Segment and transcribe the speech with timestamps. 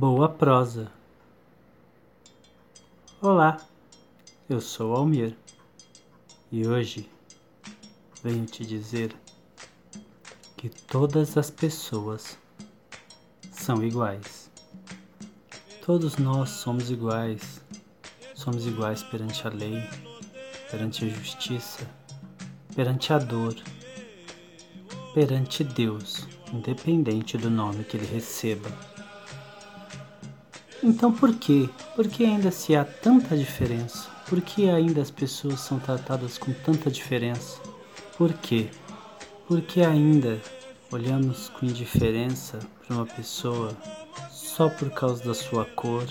[0.00, 0.92] Boa prosa.
[3.20, 3.56] Olá,
[4.48, 5.36] eu sou Almir
[6.52, 7.10] e hoje
[8.22, 9.12] venho te dizer
[10.56, 12.38] que todas as pessoas
[13.50, 14.48] são iguais.
[15.84, 17.60] Todos nós somos iguais.
[18.36, 19.82] Somos iguais perante a lei,
[20.70, 21.90] perante a justiça,
[22.72, 23.56] perante a dor,
[25.12, 28.70] perante Deus, independente do nome que ele receba.
[30.82, 31.68] Então por quê?
[31.96, 34.08] Por que ainda se há tanta diferença?
[34.28, 37.60] Por que ainda as pessoas são tratadas com tanta diferença?
[38.16, 38.68] Por quê?
[39.48, 40.40] Porque ainda
[40.92, 43.76] olhamos com indiferença para uma pessoa
[44.30, 46.06] só por causa da sua cor,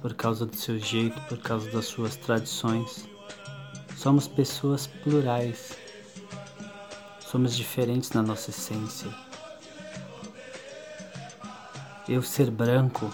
[0.00, 3.06] por causa do seu jeito, por causa das suas tradições.
[3.94, 5.76] Somos pessoas plurais.
[7.20, 9.10] Somos diferentes na nossa essência.
[12.08, 13.10] Eu ser branco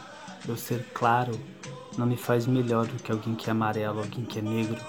[0.49, 1.39] eu ser claro
[1.97, 4.81] não me faz melhor do que alguém que é amarelo, alguém que é negro.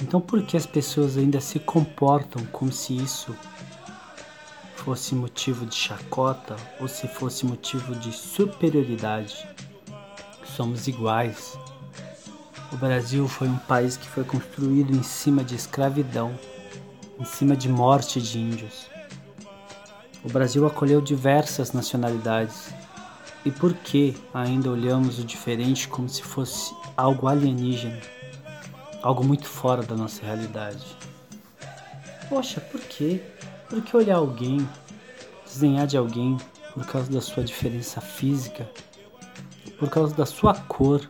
[0.00, 3.34] Então por que as pessoas ainda se comportam como se isso
[4.76, 9.46] fosse motivo de chacota ou se fosse motivo de superioridade?
[10.44, 11.58] Somos iguais.
[12.72, 16.38] O Brasil foi um país que foi construído em cima de escravidão,
[17.18, 18.86] em cima de morte de índios.
[20.22, 22.72] O Brasil acolheu diversas nacionalidades,
[23.48, 27.98] e por que ainda olhamos o diferente como se fosse algo alienígena?
[29.02, 30.84] Algo muito fora da nossa realidade?
[32.28, 33.22] Poxa, por quê?
[33.70, 34.68] Por que olhar alguém,
[35.46, 36.36] desenhar de alguém
[36.74, 38.70] por causa da sua diferença física,
[39.78, 41.08] por causa da sua cor?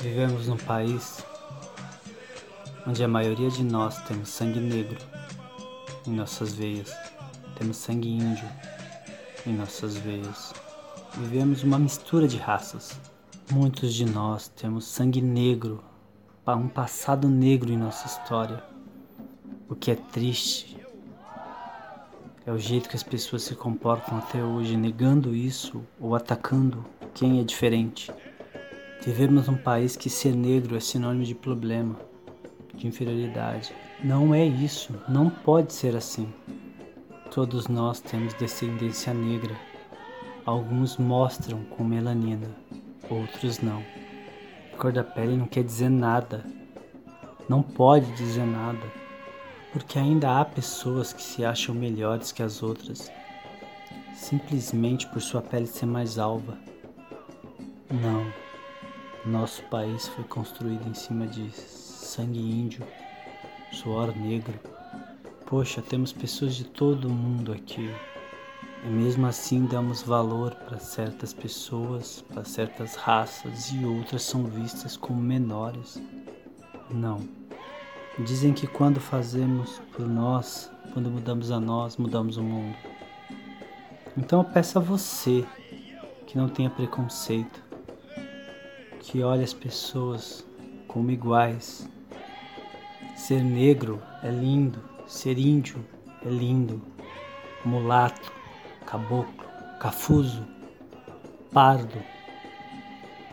[0.00, 1.24] Vivemos num país
[2.84, 4.98] onde a maioria de nós temos sangue negro
[6.08, 6.92] em nossas veias,
[7.54, 8.48] temos sangue índio
[9.46, 10.63] em nossas veias.
[11.16, 12.98] Vivemos uma mistura de raças.
[13.48, 15.80] Muitos de nós temos sangue negro,
[16.44, 18.60] um passado negro em nossa história.
[19.68, 20.76] O que é triste
[22.44, 27.38] é o jeito que as pessoas se comportam até hoje, negando isso ou atacando quem
[27.38, 28.10] é diferente.
[29.00, 31.96] Vivemos num país que ser negro é sinônimo de problema,
[32.74, 33.72] de inferioridade.
[34.02, 36.26] Não é isso, não pode ser assim.
[37.30, 39.56] Todos nós temos descendência negra.
[40.46, 42.50] Alguns mostram com melanina,
[43.08, 43.82] outros não.
[44.74, 46.44] A cor da pele não quer dizer nada,
[47.48, 48.86] não pode dizer nada,
[49.72, 53.10] porque ainda há pessoas que se acham melhores que as outras,
[54.14, 56.58] simplesmente por sua pele ser mais alva.
[57.90, 58.30] Não,
[59.24, 62.86] nosso país foi construído em cima de sangue índio,
[63.72, 64.60] suor negro.
[65.46, 67.90] Poxa, temos pessoas de todo mundo aqui.
[68.84, 74.94] E mesmo assim damos valor para certas pessoas, para certas raças e outras são vistas
[74.94, 76.02] como menores.
[76.90, 77.26] Não.
[78.18, 82.76] Dizem que quando fazemos por nós, quando mudamos a nós, mudamos o mundo.
[84.18, 85.46] Então eu peço a você
[86.26, 87.64] que não tenha preconceito,
[89.00, 90.46] que olhe as pessoas
[90.86, 91.88] como iguais.
[93.16, 95.82] Ser negro é lindo, ser índio
[96.22, 96.82] é lindo,
[97.64, 98.43] mulato
[98.94, 99.44] caboclo,
[99.80, 100.46] cafuso,
[101.52, 102.00] pardo,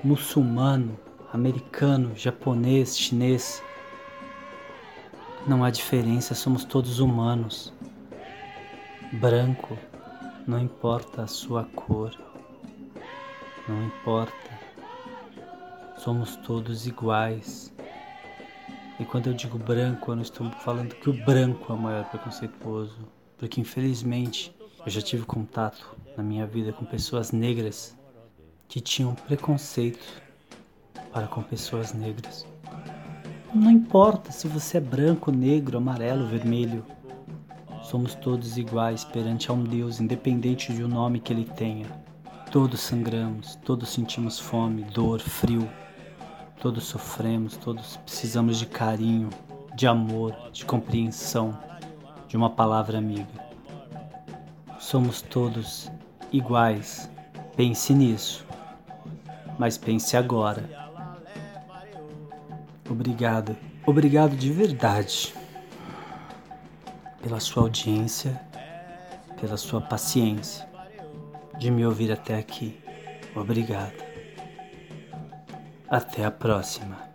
[0.03, 0.99] muçulmano,
[1.31, 3.61] americano, japonês, chinês.
[5.45, 7.71] Não há diferença, somos todos humanos.
[9.13, 9.77] Branco,
[10.47, 12.11] não importa a sua cor,
[13.67, 14.59] não importa.
[15.95, 17.71] Somos todos iguais.
[18.99, 22.05] E quando eu digo branco, eu não estou falando que o branco é o maior
[22.05, 22.97] preconceituoso,
[23.37, 27.95] porque infelizmente eu já tive contato na minha vida com pessoas negras
[28.67, 29.99] que tinham preconceito
[31.11, 32.47] para com pessoas negras.
[33.53, 36.83] Não importa se você é branco, negro, amarelo, vermelho.
[37.83, 41.85] Somos todos iguais perante a um Deus, independente de o nome que ele tenha.
[42.51, 45.69] Todos sangramos, todos sentimos fome, dor, frio.
[46.59, 49.29] Todos sofremos, todos precisamos de carinho,
[49.75, 51.57] de amor, de compreensão,
[52.27, 53.50] de uma palavra amiga.
[54.81, 55.91] Somos todos
[56.33, 57.07] iguais.
[57.55, 58.43] Pense nisso.
[59.59, 60.67] Mas pense agora.
[62.89, 63.55] Obrigado.
[63.85, 65.35] Obrigado de verdade
[67.21, 68.41] pela sua audiência,
[69.39, 70.67] pela sua paciência
[71.59, 72.83] de me ouvir até aqui.
[73.35, 74.03] Obrigado.
[75.87, 77.10] Até a próxima.